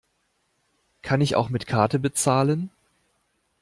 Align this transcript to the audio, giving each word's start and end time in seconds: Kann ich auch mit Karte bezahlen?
Kann 1.03 1.21
ich 1.21 1.35
auch 1.35 1.49
mit 1.49 1.67
Karte 1.67 1.99
bezahlen? 1.99 2.71